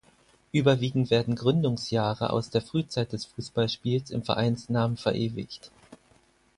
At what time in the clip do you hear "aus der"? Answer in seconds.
2.31-2.63